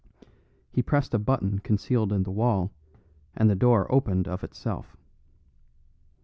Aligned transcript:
He 0.71 0.81
pressed 0.81 1.13
a 1.13 1.19
button 1.19 1.59
concealed 1.59 2.11
in 2.11 2.23
the 2.23 2.31
wall, 2.31 2.71
and 3.35 3.51
the 3.51 3.55
door 3.55 3.85
opened 3.91 4.27
of 4.27 4.43
itself. 4.43 4.97